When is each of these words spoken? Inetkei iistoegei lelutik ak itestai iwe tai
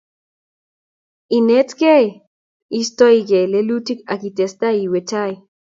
Inetkei 1.39 2.05
iistoegei 2.79 3.45
lelutik 3.53 3.99
ak 4.13 4.21
itestai 4.29 4.75
iwe 4.85 4.99
tai 5.09 5.33